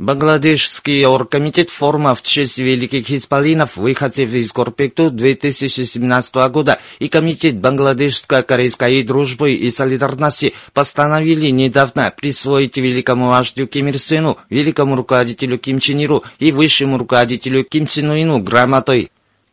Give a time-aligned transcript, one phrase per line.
[0.00, 9.02] Бангладешский оргкомитет форума в честь великих исполинов, выходцев из Корпекту 2017 года и Комитет Бангладешско-корейской
[9.02, 15.98] дружбы и солидарности постановили недавно присвоить великому вождю Ким Ир Сену, великому руководителю Ким Чен
[15.98, 19.10] Иру и высшему руководителю Ким Чен Уину грамотой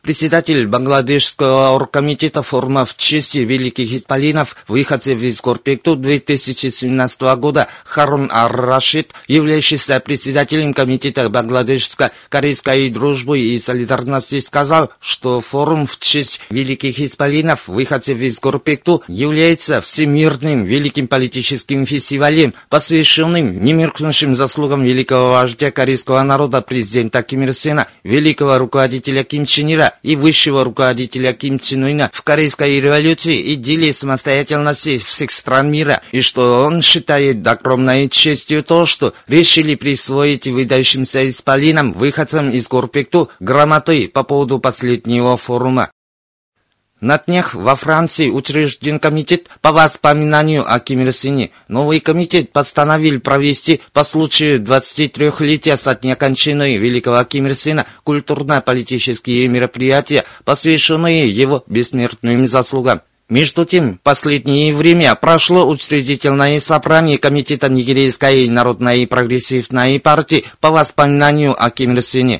[0.08, 9.11] Председатель Бангладешского оргкомитета форума в честь великих исполинов, выходцев из Горпекту 2017 года Харун Ар-Рашид,
[9.27, 18.17] являющийся председателем комитета Бангладешско-корейской дружбы и солидарности, сказал, что форум в честь великих исполинов, выходцев
[18.19, 27.23] из Горпекту, является всемирным великим политическим фестивалем, посвященным немеркнущим заслугам великого вождя корейского народа президента
[27.23, 32.21] Ким Ир Сена, великого руководителя Ким Чен Ира и высшего руководителя Ким Чен Уина в
[32.21, 38.85] Корейской революции и деле самостоятельности всех стран мира, и что он считает огромной честью то,
[38.85, 45.89] что решили присвоить выдающимся исполинам, выходцам из Горпекту, грамоты по поводу последнего форума.
[46.99, 51.51] На днях во Франции учрежден комитет по воспоминанию о Ким Ир Сене.
[51.67, 59.47] Новый комитет постановил провести по случаю 23-летия со дня кончины великого Ким Ир Сена культурно-политические
[59.47, 63.02] мероприятия, посвященные его бессмертным заслугам.
[63.30, 71.69] Между тем, последнее время прошло учредительное собрание Комитета Нигерийской народной прогрессивной партии по воспоминанию о
[71.69, 72.39] Ким Ир Сене.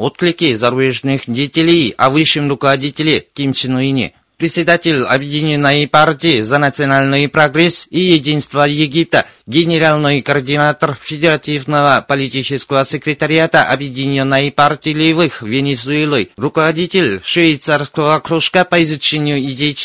[0.00, 7.86] Отклики зарубежных деятелей о высшем руководителе Ким Чен Уине председатель Объединенной партии за национальный прогресс
[7.90, 18.64] и единство Египта, генеральный координатор Федеративного политического секретариата Объединенной партии левых Венесуэлы, руководитель швейцарского кружка
[18.64, 19.76] по изучению идей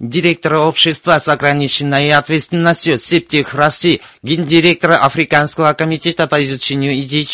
[0.00, 7.28] директор общества с ограниченной ответственностью Септих России, гендиректор Африканского комитета по изучению идей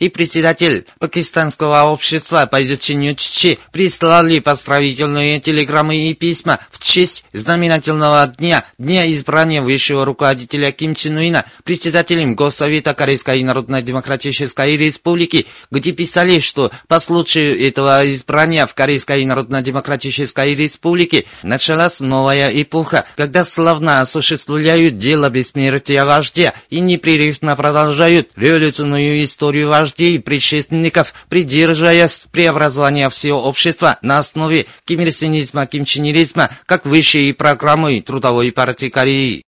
[0.00, 8.26] и председатель Пакистанского общества по изучению ЧЧ прислали поздравительные телеграммы и письма в честь знаменательного
[8.38, 16.40] дня, дня избрания высшего руководителя Ким Чен Уина председателем Госсовета Корейской Народно-Демократической Республики, где писали,
[16.40, 24.98] что по случаю этого избрания в Корейской Народно-Демократической Республике началась новая эпоха, когда славно осуществляют
[24.98, 33.98] дело бессмертия вождя и непрерывно продолжают революционную историю вождей и предшественников, придерживаясь преобразования всего общества
[34.02, 39.47] на основе кимирсинизма, кимчинизма, пионеризма как высшей программой Трудовой партии Кореи.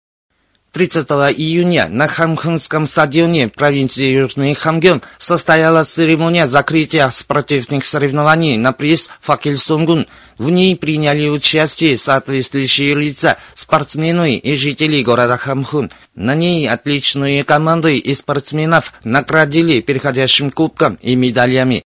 [0.75, 1.07] 30
[1.39, 9.57] июня на Хамхунском стадионе провинции Южный Хамгён состоялась церемония закрытия спортивных соревнований на приз «Факел
[9.57, 10.09] Сунгун».
[10.37, 15.93] В ней приняли участие соответствующие лица, спортсмены и жители города Хамхун.
[16.17, 21.85] На ней отличные команды и спортсменов наградили переходящим кубком и медалями.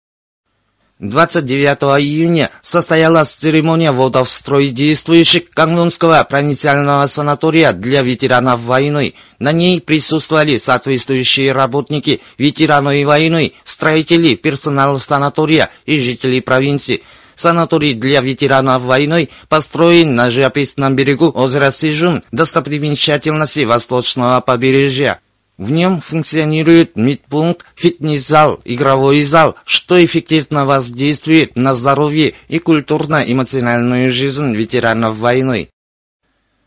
[1.10, 9.14] 29 июня состоялась церемония ввода в строй действующих Канлунского провинциального санатория для ветеранов войны.
[9.40, 17.04] На ней присутствовали соответствующие работники, ветераны войны, строители, персонал санатория и жители провинции.
[17.36, 25.20] Санаторий для ветеранов войны построен на живописном берегу озера Сижун, достопримечательности восточного побережья.
[25.58, 34.54] В нем функционирует медпункт, фитнес-зал, игровой зал, что эффективно воздействует на здоровье и культурно-эмоциональную жизнь
[34.54, 35.70] ветеранов войны.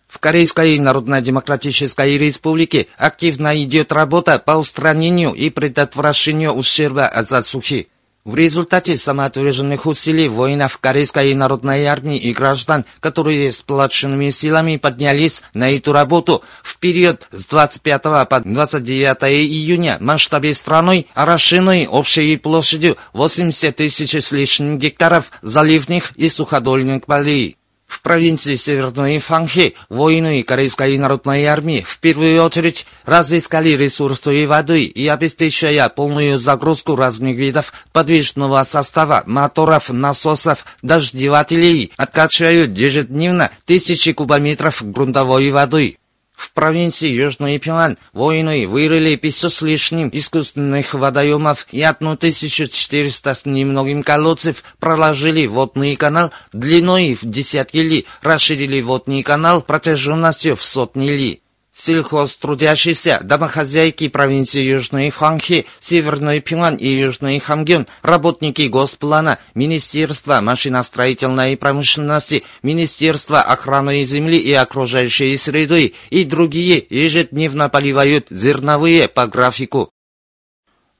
[0.06, 7.88] В Корейской Народно-Демократической Республике активно идет работа по устранению и предотвращению ущерба от засухи.
[8.28, 15.70] В результате самоотверженных усилий воинов Корейской народной армии и граждан, которые сплоченными силами поднялись на
[15.70, 23.74] эту работу, в период с 25 по 29 июня масштабе страны, орошенной общей площадью 80
[23.74, 27.57] тысяч с лишним гектаров заливных и суходольных полей.
[27.88, 35.08] В провинции Северной Фанхи воины Корейской народной армии в первую очередь разыскали ресурсы воды и
[35.08, 45.50] обеспечивая полную загрузку разных видов подвижного состава, моторов, насосов, дождевателей, откачивают ежедневно тысячи кубометров грунтовой
[45.50, 45.97] воды.
[46.38, 54.04] В провинции Южный Пилан воины вырыли 500 с лишним искусственных водоемов и 1400 с немногим
[54.04, 61.42] колодцев проложили водный канал длиной в десятки ли, расширили водный канал протяженностью в сотни ли
[61.78, 72.44] сельхозтрудящиеся, домохозяйки провинции Южной Ханхи, Северной Пилан и Южный Хамгюн, работники Госплана, Министерства машиностроительной промышленности,
[72.62, 79.90] Министерства охраны земли и окружающей среды и другие ежедневно поливают зерновые по графику.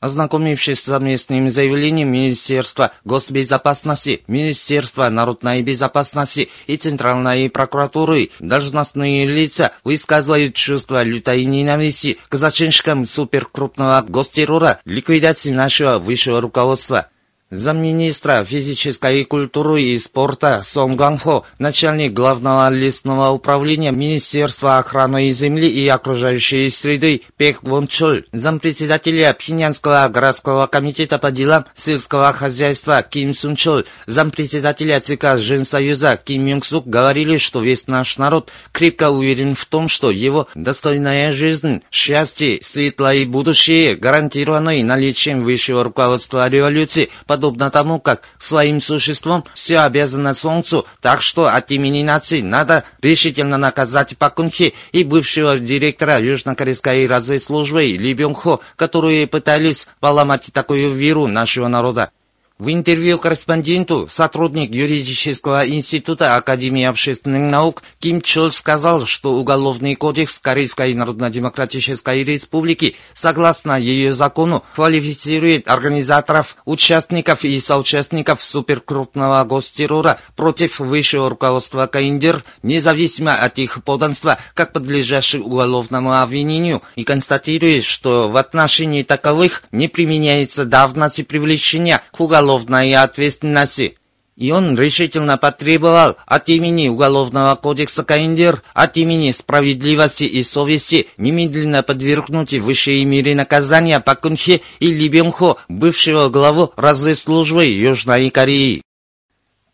[0.01, 10.55] Ознакомившись с совместным заявлением Министерства госбезопасности, Министерства народной безопасности и Центральной прокуратуры, должностные лица высказывают
[10.55, 17.09] чувство лютой ненависти к зачинщикам суперкрупного гостеррора, ликвидации нашего высшего руководства–
[17.51, 25.89] Замминистра физической культуры и спорта Сон Ганхо, начальник главного лесного управления Министерства охраны земли и
[25.89, 33.57] окружающей среды Пек Вон Чоль, зампредседателя Пхенянского городского комитета по делам сельского хозяйства Ким Сун
[33.57, 39.65] Чоль, зампредседателя ЦК Женсоюза Ким Юнг Сук говорили, что весь наш народ крепко уверен в
[39.65, 48.01] том, что его достойная жизнь, счастье, светлое будущее гарантированы наличием высшего руководства революции– подобно тому,
[48.01, 54.75] как своим существом все обязано Солнцу, так что от имени нации надо решительно наказать Пакунхи
[54.91, 62.11] и бывшего директора Южнокорейской разведслужбы Ли Бёнг Хо, которые пытались поломать такую веру нашего народа.
[62.59, 70.41] В интервью корреспонденту сотрудник юридического института Академии общественных наук Ким Чол сказал, что Уголовный кодекс
[70.41, 81.31] Корейской Народно-Демократической Республики, согласно ее закону, квалифицирует организаторов, участников и соучастников суперкрупного гостеррора против высшего
[81.31, 89.05] руководства КНДР, независимо от их поданства, как подлежащих уголовному обвинению, и констатирует, что в отношении
[89.05, 93.97] таковых не применяется давности привлечения к уголовному уголовной ответственности.
[94.37, 101.83] И он решительно потребовал от имени Уголовного кодекса КНДР, от имени справедливости и совести немедленно
[101.83, 108.83] подвергнуть высшей мере наказания Пакунхе и Ли Бёнхо, бывшего главу разведслужбы Южной Кореи.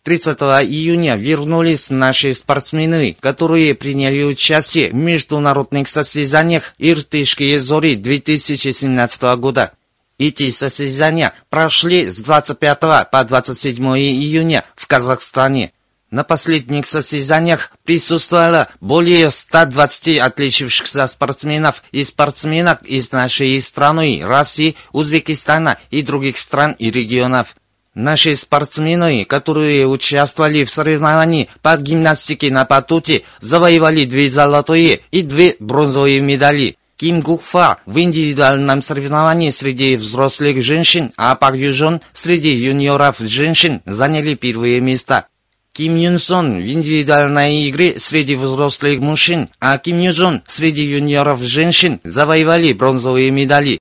[0.03, 9.73] 30 июня вернулись наши спортсмены, которые приняли участие в международных состязаниях «Иртышские зори» 2017 года.
[10.19, 12.81] Эти состязания прошли с 25
[13.11, 15.73] по 27 июня в Казахстане.
[16.11, 25.79] На последних состязаниях присутствовало более 120 отличившихся спортсменов и спортсменок из нашей страны, России, Узбекистана
[25.91, 27.57] и других стран и регионов.
[27.95, 35.57] Наши спортсмены, которые участвовали в соревновании по гимнастике на батуте, завоевали две золотые и две
[35.59, 36.77] бронзовые медали.
[36.97, 44.35] Ким Гукфа в индивидуальном соревновании среди взрослых женщин, а Пак Южон среди юниоров женщин заняли
[44.35, 45.27] первые места.
[45.73, 52.01] Ким Юн Сон в индивидуальной игре среди взрослых мужчин, а Ким Южон среди юниоров женщин
[52.05, 53.81] завоевали бронзовые медали.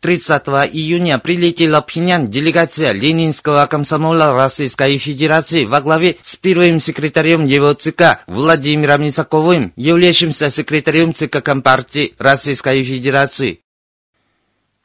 [0.00, 7.46] 30 июня прилетела в Пхеньян делегация Ленинского комсомола Российской Федерации во главе с первым секретарем
[7.46, 13.60] его ЦК Владимиром Исаковым, являющимся секретарем ЦК Компартии Российской Федерации.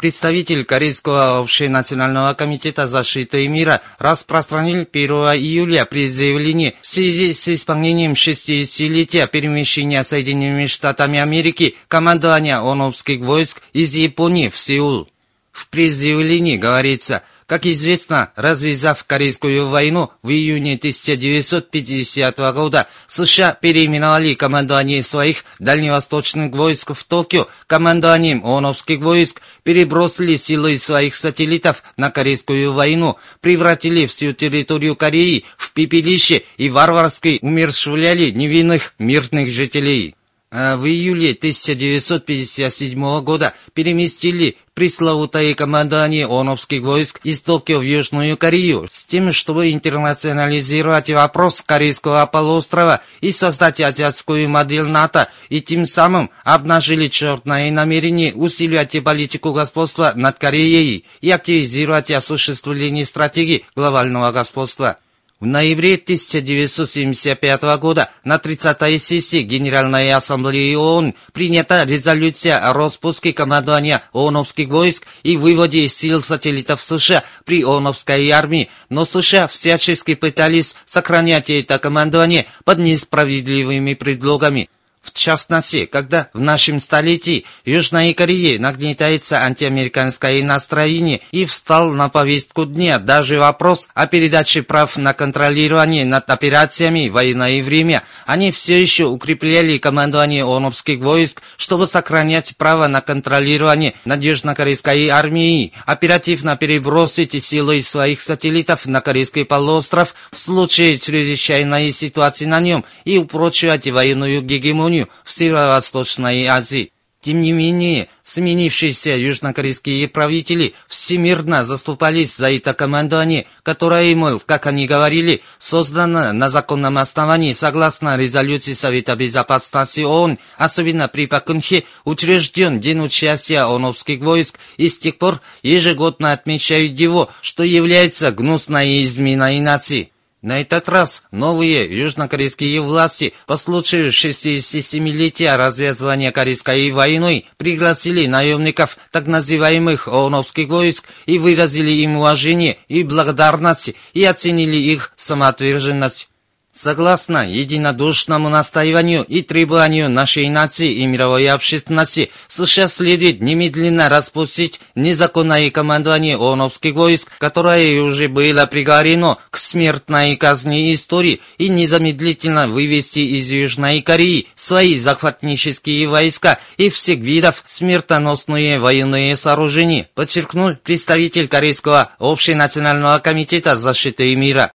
[0.02, 8.14] Представитель Корейского общенационального комитета защиты мира распространил 1 июля при заявлении в связи с исполнением
[8.14, 15.08] 60-летия перемещения Соединенными Штатами Америки командования ОНОВских войск из Японии в Сеул.
[15.52, 25.04] В предъявлении говорится, как известно, развязав Корейскую войну в июне 1950 года, США переименовали командование
[25.04, 33.18] своих дальневосточных войск в Токио командованием ООНовских войск, перебросили силы своих сателлитов на Корейскую войну,
[33.42, 40.16] превратили всю территорию Кореи в пепелище и варварски умерщвляли невинных мирных жителей.
[40.54, 48.86] А в июле 1957 года переместили пресловутое командование ОНОвских войск из Токио в Южную Корею
[48.90, 56.30] с тем, чтобы интернационализировать вопрос Корейского полуострова и создать азиатскую модель НАТО, и тем самым
[56.44, 64.98] обнажили черное намерение усиливать политику господства над Кореей и активизировать осуществление стратегии глобального господства.
[65.42, 74.04] В ноябре 1975 года на 30-й сессии Генеральной Ассамблеи ООН принята резолюция о распуске командования
[74.14, 81.50] ООНовских войск и выводе сил сателлитов США при ООНовской армии, но США всячески пытались сохранять
[81.50, 84.70] это командование под несправедливыми предлогами.
[85.02, 92.66] В частности, когда в нашем столетии Южной Корее нагнетается антиамериканское настроение и встал на повестку
[92.66, 93.00] дня.
[93.00, 99.06] Даже вопрос о передаче прав на контролирование над операциями в военное время, они все еще
[99.06, 107.82] укрепляли командование ОНОПских войск, чтобы сохранять право на контролирование над Южнокорейской армией, оперативно перебросить силы
[107.82, 114.91] своих сателлитов на Корейский полуостров в случае чрезвычайной ситуации на нем и упрочивать военную гегемонию
[114.92, 116.92] Японию в Северо-Восточной Азии.
[117.22, 124.88] Тем не менее, сменившиеся южнокорейские правители всемирно заступались за это командование, которое, мол, как они
[124.88, 133.02] говорили, создано на законном основании согласно резолюции Совета Безопасности ООН, особенно при Пакунхе учрежден День
[133.02, 140.11] участия ОНовских войск, и с тех пор ежегодно отмечают его, что является гнусной изменой нации.
[140.42, 149.28] На этот раз новые южнокорейские власти по случаю 67-летия развязывания Корейской войны пригласили наемников так
[149.28, 156.31] называемых ООНовских войск и выразили им уважение и благодарность и оценили их самоотверженность.
[156.74, 165.70] Согласно единодушному настаиванию и требованию нашей нации и мировой общественности, США следует немедленно распустить незаконное
[165.70, 173.52] командование ООНовских войск, которое уже было приговорено к смертной казни истории, и незамедлительно вывести из
[173.52, 183.20] Южной Кореи свои захватнические войска и всех видов смертоносные военные сооружения, подчеркнул представитель Корейского общенационального
[183.20, 184.72] комитета защиты мира.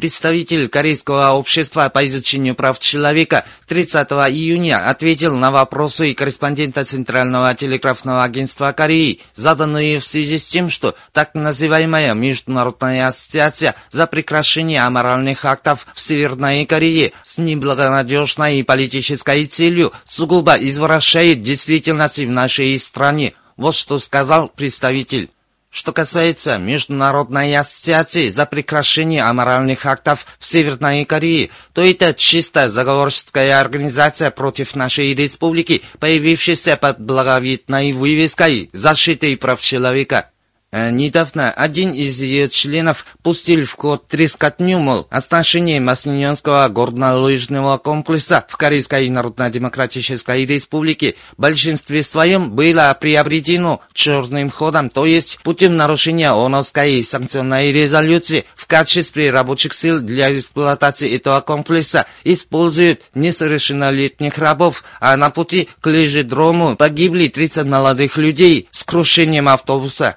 [0.00, 8.24] Представитель Корейского общества по изучению прав человека 30 июня ответил на вопросы корреспондента Центрального телеграфного
[8.24, 15.44] агентства Кореи, заданные в связи с тем, что так называемая Международная ассоциация за прекращение аморальных
[15.44, 23.34] актов в Северной Корее с неблагонадежной политической целью сугубо извращает действительность в нашей стране.
[23.58, 25.28] Вот что сказал представитель.
[25.70, 33.60] Что касается Международной ассоциации за прекращение аморальных актов в Северной Корее, то это чисто заговорческая
[33.60, 40.30] организация против нашей республики, появившаяся под благовидной вывеской «Защиты прав человека».
[40.72, 48.44] Э, недавно один из ее членов пустил в ход трескотню, мол, оснащение Маснинского горнолыжного комплекса
[48.48, 56.30] в Корейской Народно-Демократической Республике в большинстве своем было приобретено черным ходом, то есть путем нарушения
[56.30, 65.16] ОНОвской санкционной резолюции в качестве рабочих сил для эксплуатации этого комплекса используют несовершеннолетних рабов, а
[65.16, 70.16] на пути к лежедрому погибли 30 молодых людей с крушением автобуса.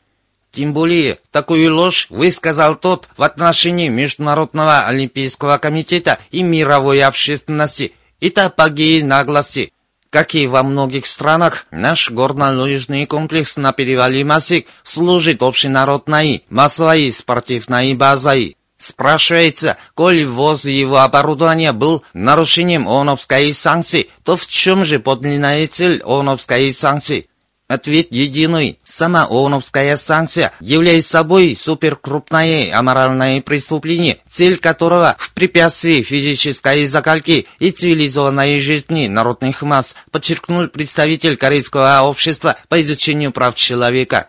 [0.53, 7.93] Тем более, такую ложь высказал тот в отношении Международного Олимпийского комитета и мировой общественности.
[8.21, 9.73] Это погибли наглости.
[10.11, 17.95] Как и во многих странах, наш горнолыжный комплекс на перевале Масик служит общенародной, массовой спортивной
[17.95, 18.55] базой.
[18.77, 26.03] Спрашивается, коли ввоз его оборудования был нарушением ООНовской санкции, то в чем же подлинная цель
[26.03, 27.27] ООНовской санкции?
[27.73, 28.77] Ответ единый.
[28.83, 37.71] Сама ООНовская санкция является собой суперкрупное аморальное преступление, цель которого в препятствии физической закалки и
[37.71, 44.27] цивилизованной жизни народных масс, подчеркнул представитель Корейского общества по изучению прав человека.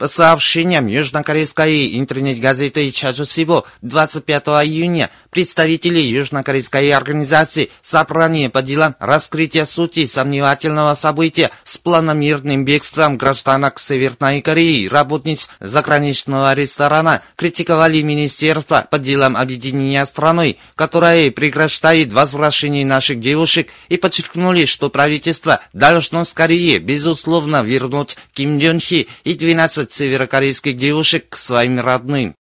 [0.00, 10.06] По сообщениям южнокорейской интернет-газеты Чаджусибо 25 июня представители южнокорейской организации «Собрание по делам раскрытия сути
[10.06, 20.04] сомневательного события планомерным бегством гражданок Северной Кореи, работниц заграничного ресторана, критиковали Министерство по делам объединения
[20.06, 28.58] страной, которое прекращает возвращение наших девушек и подчеркнули, что правительство должно скорее, безусловно, вернуть Ким
[28.58, 32.34] Джон Хи и 12 северокорейских девушек к своим родным.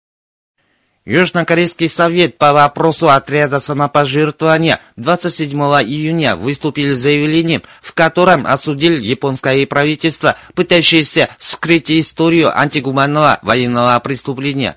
[1.06, 9.64] Южнокорейский совет по вопросу отряда самопожертвования 27 июня выступил с заявлением, в котором осудил японское
[9.68, 14.76] правительство, пытающееся скрыть историю антигуманного военного преступления.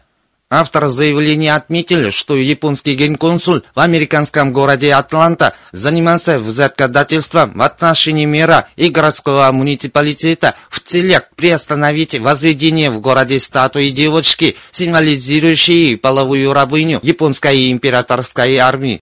[0.51, 8.67] Автор заявления отметил, что японский генконсул в американском городе Атланта занимался взяткодательством в отношении мэра
[8.75, 17.71] и городского муниципалитета в целях приостановить возведение в городе статуи девочки, символизирующей половую рабыню японской
[17.71, 19.01] императорской армии.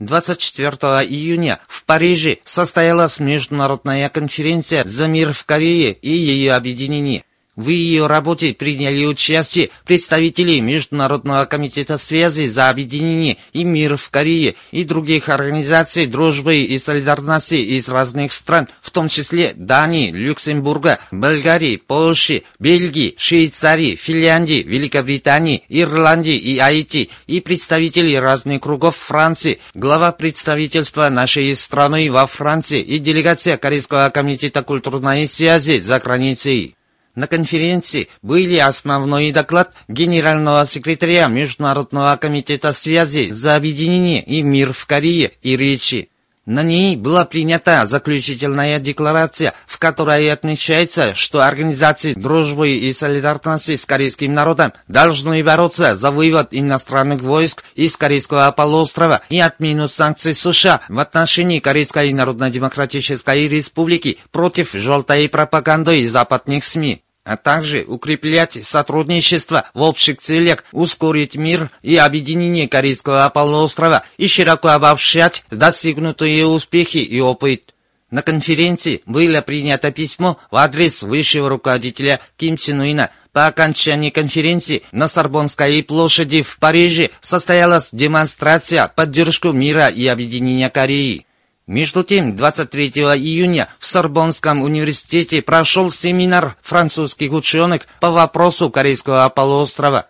[0.00, 0.70] 24
[1.08, 7.24] июня в Париже состоялась международная конференция «За мир в Корее и ее объединение».
[7.56, 14.56] В ее работе приняли участие представители Международного комитета связи за объединение и мир в Корее
[14.72, 21.76] и других организаций дружбы и солидарности из разных стран, в том числе Дании, Люксембурга, Болгарии,
[21.76, 31.08] Польши, Бельгии, Швейцарии, Финляндии, Великобритании, Ирландии и Аити, и представители разных кругов Франции, глава представительства
[31.08, 36.75] нашей страны во Франции и делегация Корейского комитета культурной связи за границей.
[37.16, 44.84] На конференции были основной доклад генерального секретаря Международного комитета связи за объединение и мир в
[44.84, 46.10] Корее и речи.
[46.44, 53.86] На ней была принята заключительная декларация, в которой отмечается, что организации дружбы и солидарности с
[53.86, 60.82] корейским народом должны бороться за вывод иностранных войск из Корейского полуострова и отмену санкций США
[60.88, 69.82] в отношении Корейской Народно-Демократической Республики против желтой пропаганды западных СМИ а также укреплять сотрудничество в
[69.82, 77.74] общих целях, ускорить мир и объединение Корейского полуострова и широко обобщать достигнутые успехи и опыт.
[78.12, 83.10] На конференции было принято письмо в адрес высшего руководителя Ким Чен Уина.
[83.32, 91.25] По окончании конференции на Сорбонской площади в Париже состоялась демонстрация поддержку мира и объединения Кореи.
[91.66, 100.06] Между тем, 23 июня в Сорбонском университете прошел семинар французских ученых по вопросу Корейского полуострова.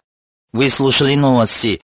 [0.52, 1.80] Вы слушали новости.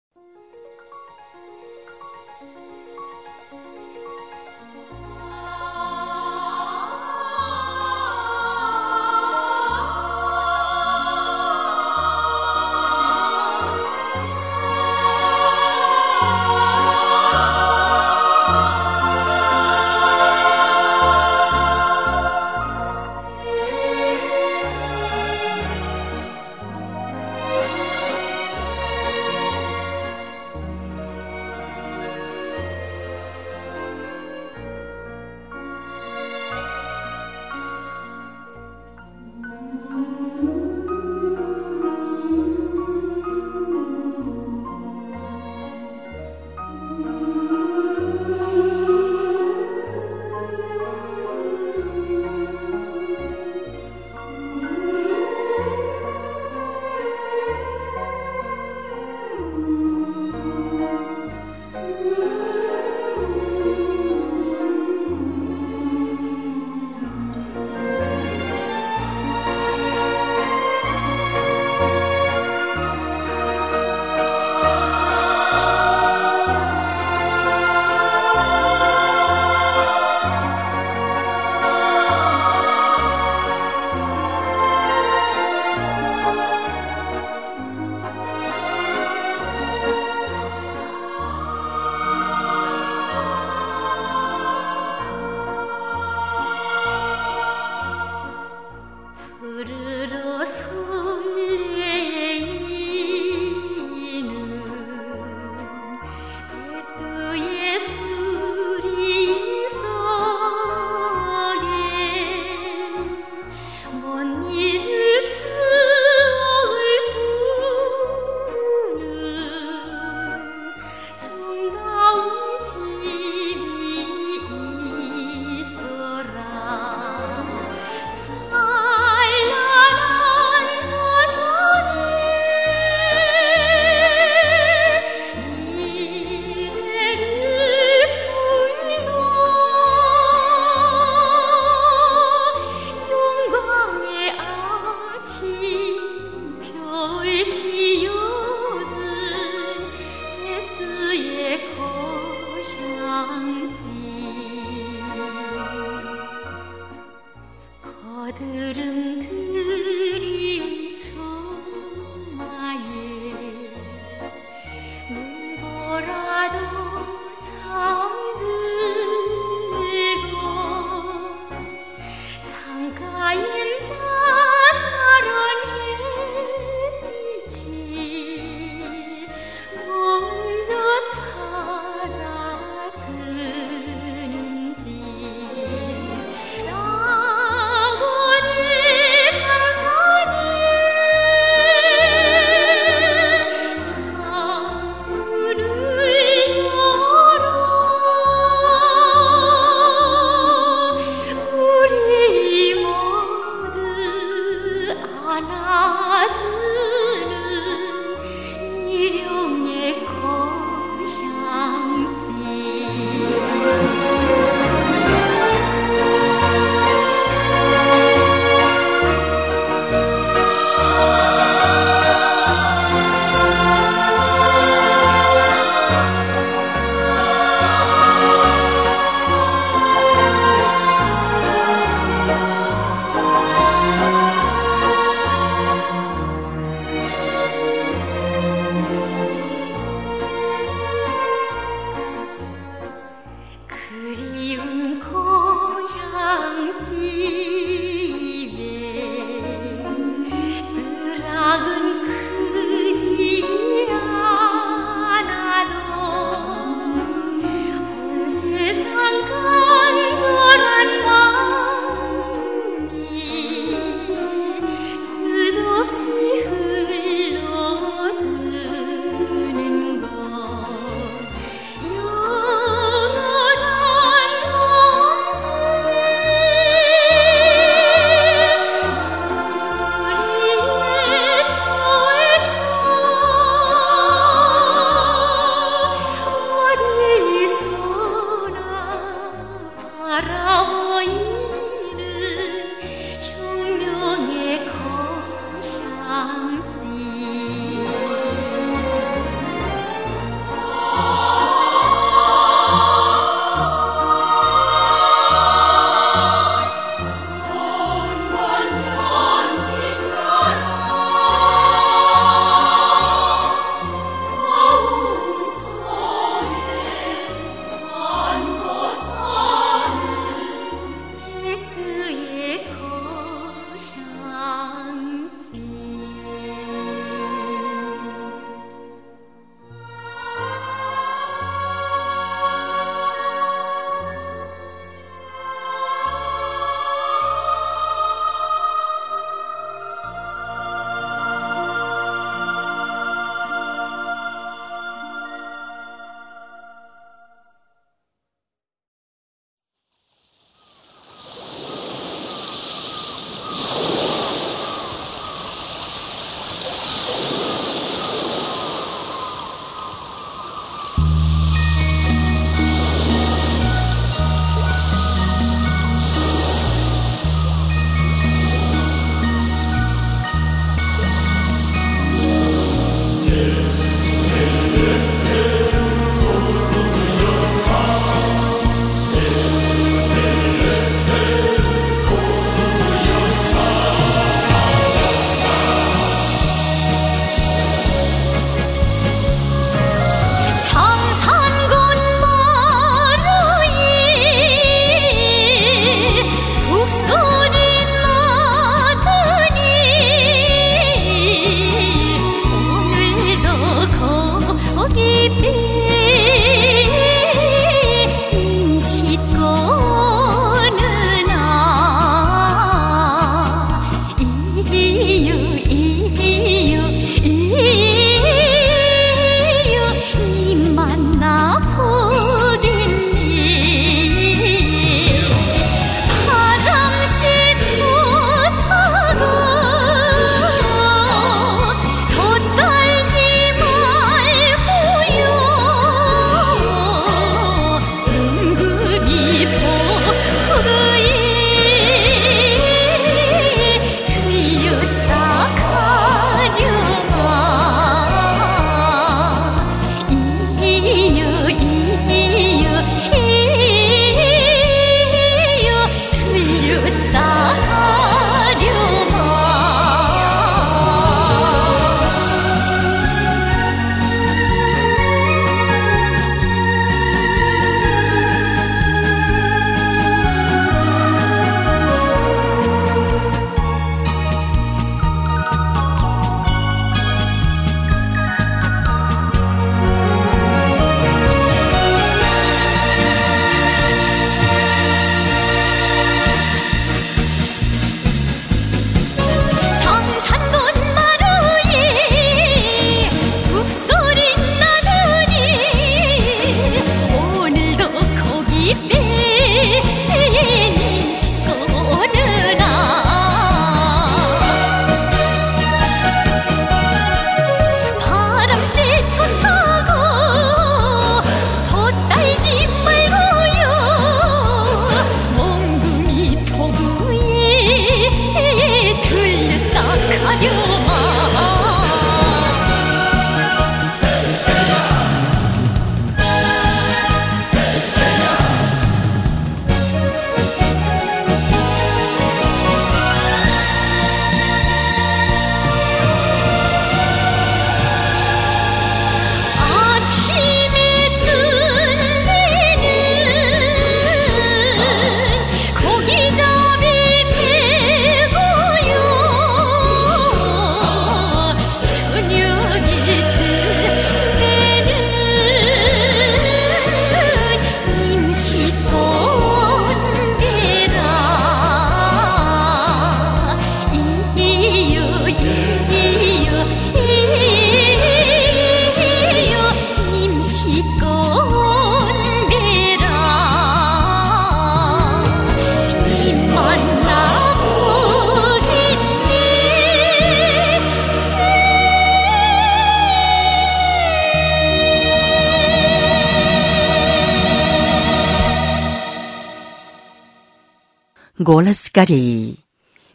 [591.98, 592.60] Кореи.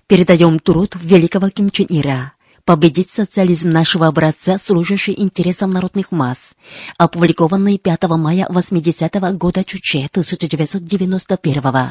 [0.08, 2.32] Передаем труд великого Ким Чен Ира
[2.64, 6.56] «Победить социализм нашего образца, служащий интересам народных масс»,
[6.98, 11.90] опубликованный 5 мая 80 -го года Чуче 1991 -го.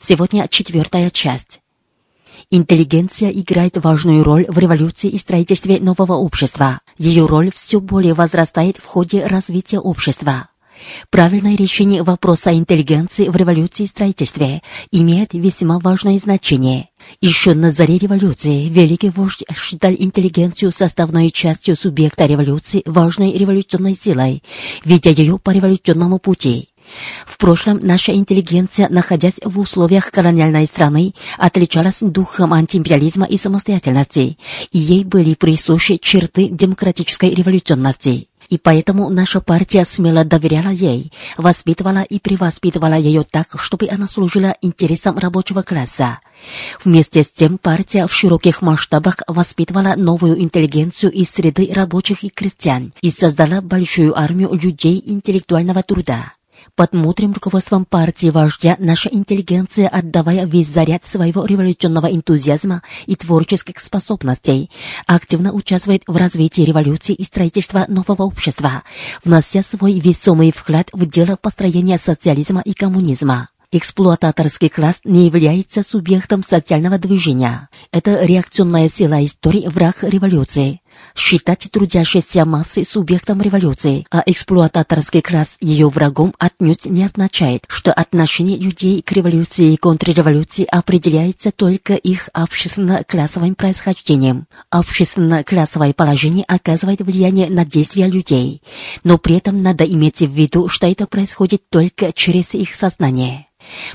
[0.00, 1.60] Сегодня четвертая часть.
[2.50, 6.80] Интеллигенция играет важную роль в революции и строительстве нового общества.
[6.98, 10.48] Ее роль все более возрастает в ходе развития общества.
[11.10, 16.88] Правильное решение вопроса интеллигенции в революции и строительстве имеет весьма важное значение.
[17.20, 24.42] Еще на заре революции великий вождь считал интеллигенцию составной частью субъекта революции важной революционной силой,
[24.84, 26.70] ведя ее по революционному пути.
[27.26, 34.38] В прошлом наша интеллигенция, находясь в условиях колониальной страны, отличалась духом антиимпериализма и самостоятельности,
[34.70, 38.28] и ей были присущи черты демократической революционности.
[38.48, 44.56] И поэтому наша партия смело доверяла ей, воспитывала и превоспитывала ее так, чтобы она служила
[44.62, 46.20] интересам рабочего класса.
[46.84, 52.92] Вместе с тем партия в широких масштабах воспитывала новую интеллигенцию из среды рабочих и крестьян
[53.00, 56.35] и создала большую армию людей интеллектуального труда.
[56.74, 63.78] Под мудрым руководством партии вождя наша интеллигенция, отдавая весь заряд своего революционного энтузиазма и творческих
[63.78, 64.70] способностей,
[65.06, 68.82] активно участвует в развитии революции и строительства нового общества,
[69.24, 73.48] внося свой весомый вклад в дело построения социализма и коммунизма.
[73.72, 77.68] Эксплуататорский класс не является субъектом социального движения.
[77.90, 80.80] Это реакционная сила истории враг революции.
[81.14, 88.58] Считать трудящиеся массы субъектом революции, а эксплуататорский класс ее врагом отнюдь не означает, что отношение
[88.58, 94.46] людей к революции и контрреволюции определяется только их общественно-классовым происхождением.
[94.70, 98.62] Общественно-классовое положение оказывает влияние на действия людей,
[99.02, 103.46] но при этом надо иметь в виду, что это происходит только через их сознание.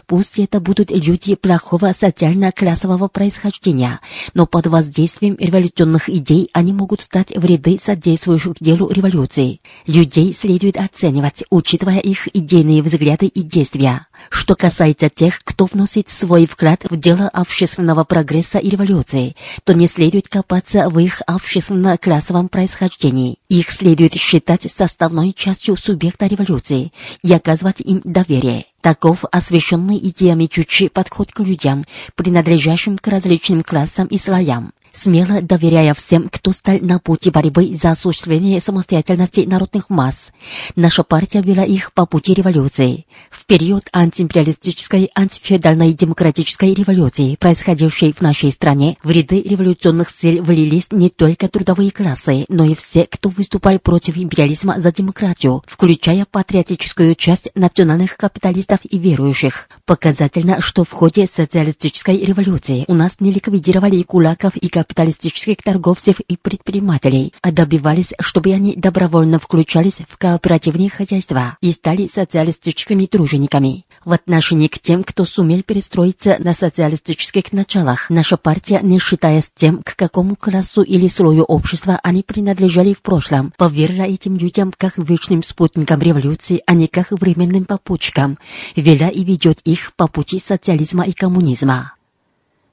[0.05, 4.01] Пусть это будут люди плохого социально-классового происхождения,
[4.33, 9.61] но под воздействием революционных идей они могут стать в ряды содействующих делу революции.
[9.87, 14.07] Людей следует оценивать, учитывая их идейные взгляды и действия.
[14.29, 19.87] Что касается тех, кто вносит свой вклад в дело общественного прогресса и революции, то не
[19.87, 23.37] следует копаться в их общественно-классовом происхождении.
[23.47, 26.91] Их следует считать составной частью субъекта революции
[27.23, 28.65] и оказывать им доверие.
[28.81, 35.93] Таков освещенный идеями Чучи подход к людям, принадлежащим к различным классам и слоям смело доверяя
[35.93, 40.31] всем, кто стал на пути борьбы за осуществление самостоятельности народных масс.
[40.75, 43.05] Наша партия вела их по пути революции.
[43.29, 50.91] В период антиимпериалистической, антифеодальной демократической революции, происходившей в нашей стране, в ряды революционных сил влились
[50.91, 57.15] не только трудовые классы, но и все, кто выступал против империализма за демократию, включая патриотическую
[57.15, 59.69] часть национальных капиталистов и верующих.
[59.85, 66.37] Показательно, что в ходе социалистической революции у нас не ликвидировали кулаков и капиталистических торговцев и
[66.37, 73.85] предпринимателей, а добивались, чтобы они добровольно включались в кооперативные хозяйства и стали социалистическими тружениками.
[74.03, 79.83] В отношении к тем, кто сумел перестроиться на социалистических началах, наша партия, не считаясь тем,
[79.83, 85.43] к какому классу или слою общества они принадлежали в прошлом, поверила этим людям как вечным
[85.43, 88.39] спутникам революции, а не как временным попутчикам,
[88.75, 91.93] вела и ведет их по пути социализма и коммунизма.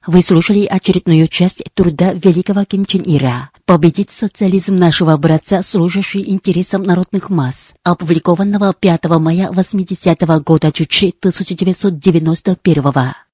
[0.09, 6.83] Вы слушали очередную часть труда великого Ким Чен Ира «Победить социализм нашего братца, служащий интересам
[6.83, 13.28] народных масс», опубликованного 5 мая 80 -го года Чучи 1991 -го.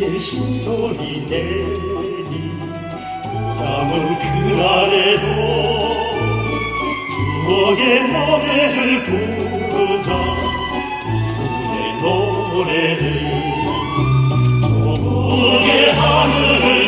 [0.00, 1.76] 우리의 신소리 내리
[3.58, 5.26] 남은 그날에도
[7.44, 10.08] 추억의 노래를 부르자
[11.06, 13.02] 이후의 노래를.
[14.62, 16.79] 조국의 하늘을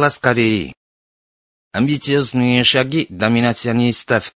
[0.00, 0.72] Голос Кореи.
[1.74, 4.32] Амбициозные шаги доминационистов.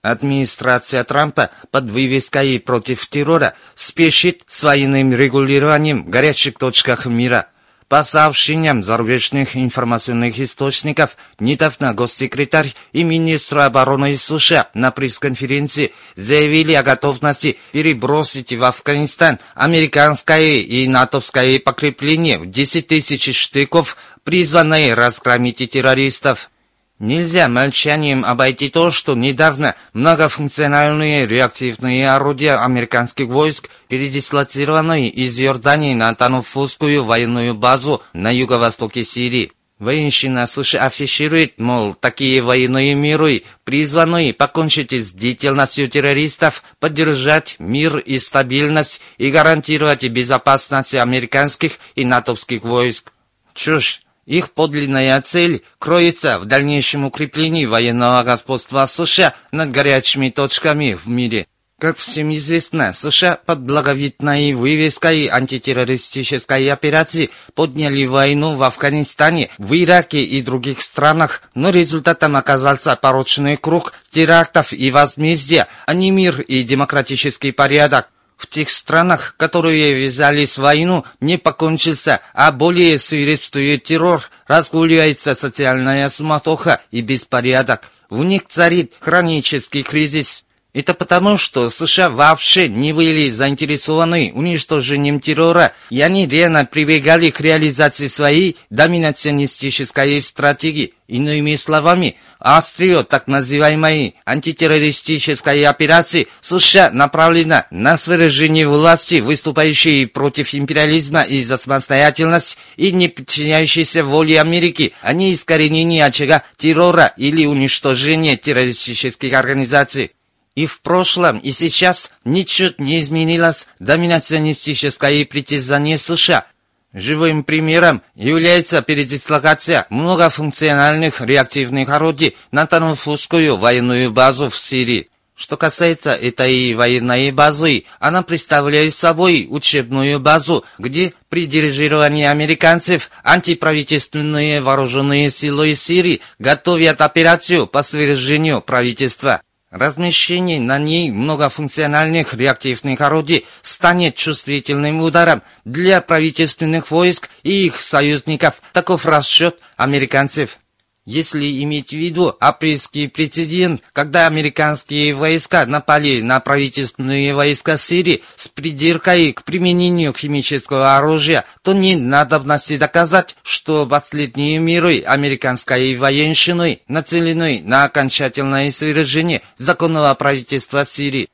[0.00, 7.48] Администрация Трампа под вывеской против террора спешит с военным регулированием в горячих точках мира.
[7.92, 16.82] По сообщениям зарубежных информационных источников, недавно госсекретарь и министр обороны США на пресс-конференции заявили о
[16.82, 26.50] готовности перебросить в Афганистан американское и натовское покрепление в 10 тысяч штыков, призванные разгромить террористов.
[26.98, 36.14] Нельзя молчанием обойти то, что недавно многофункциональные реактивные орудия американских войск, передислоцированные из Иордании на
[36.14, 39.50] Таnuфусскую военную базу на юго-востоке Сирии.
[39.80, 48.20] Военщина США афиширует, мол, такие военные миры, призванные покончить с деятельностью террористов, поддержать мир и
[48.20, 53.12] стабильность и гарантировать безопасность американских и натовских войск.
[53.54, 54.01] Чушь.
[54.26, 61.46] Их подлинная цель кроется в дальнейшем укреплении военного господства США над горячими точками в мире.
[61.82, 70.22] Как всем известно, США под благовидной вывеской антитеррористической операции подняли войну в Афганистане, в Ираке
[70.22, 76.62] и других странах, но результатом оказался порочный круг терактов и возмездия, а не мир и
[76.62, 78.11] демократический порядок.
[78.42, 86.10] В тех странах, которые ввязались в войну, не покончился, а более свирепствует террор, разгуливается социальная
[86.10, 87.92] суматоха и беспорядок.
[88.10, 90.44] В них царит хронический кризис.
[90.74, 97.42] Это потому, что США вообще не были заинтересованы уничтожением террора, и они рьяно прибегали к
[97.42, 100.94] реализации своей доминационистической стратегии.
[101.08, 111.20] Иными словами, острие так называемой антитеррористической операции США направлена на свержение власти, выступающей против империализма
[111.20, 118.38] и за самостоятельность и не подчиняющейся воле Америки, а не искоренение очага террора или уничтожение
[118.38, 120.12] террористических организаций.
[120.54, 126.46] И в прошлом, и сейчас ничуть не изменилось доминационистическое притязание США.
[126.92, 135.08] Живым примером является передислокация многофункциональных реактивных орудий на Таnuфусскую военную базу в Сирии.
[135.34, 144.60] Что касается этой военной базы, она представляет собой учебную базу, где при дирижировании американцев антиправительственные
[144.60, 149.40] вооруженные силы Сирии готовят операцию по свержению правительства.
[149.72, 158.60] Размещение на ней многофункциональных реактивных орудий станет чувствительным ударом для правительственных войск и их союзников.
[158.74, 160.58] Таков расчет американцев.
[161.04, 168.46] Если иметь в виду апрельский прецедент, когда американские войска напали на правительственные войска Сирии с
[168.46, 177.62] придиркой к применению химического оружия, то нет надобности доказать, что последние миры американской военщины нацелены
[177.64, 181.28] на окончательное свержение законного правительства Сирии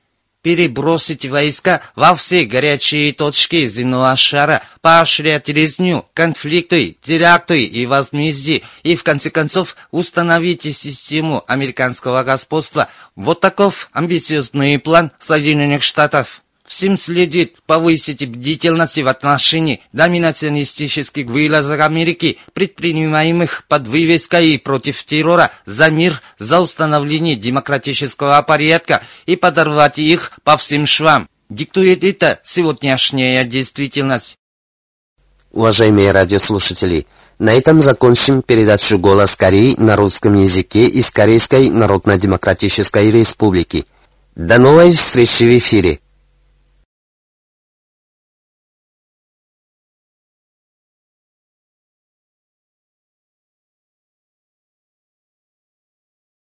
[0.49, 8.97] перебросить войска во все горячие точки земного шара, поощрять резню, конфликты, теракты и возмездие, и
[8.97, 12.89] в конце концов установить систему американского господства.
[13.15, 16.43] Вот таков амбициозный план Соединенных Штатов.
[16.69, 25.89] Всем следует повысить бдительность в отношении доминационистических вылазок Америки, предпринимаемых под вывеской против террора за
[25.89, 31.27] мир, за установление демократического порядка и подорвать их по всем швам.
[31.49, 34.37] Диктует это сегодняшняя действительность.
[35.51, 37.07] Уважаемые радиослушатели,
[37.39, 43.87] на этом закончим передачу «Голос Кореи» на русском языке из Корейской Народно-Демократической Республики.
[44.37, 46.01] До новой встречи в эфире!